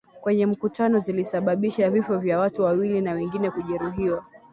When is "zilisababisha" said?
0.99-1.89